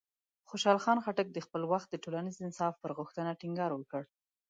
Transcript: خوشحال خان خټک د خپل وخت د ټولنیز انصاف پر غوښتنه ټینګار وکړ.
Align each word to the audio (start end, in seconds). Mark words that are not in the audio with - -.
خوشحال 0.49 0.77
خان 0.83 0.97
خټک 1.05 1.27
د 1.33 1.37
خپل 1.45 1.61
وخت 1.71 1.87
د 1.89 1.95
ټولنیز 2.03 2.35
انصاف 2.45 2.73
پر 2.81 2.91
غوښتنه 2.97 3.37
ټینګار 3.41 3.71
وکړ. 3.75 4.01